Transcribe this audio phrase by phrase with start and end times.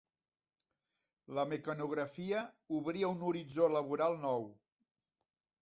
[1.39, 2.41] La mecanografia
[2.81, 4.53] obria un horitzó laboral nou.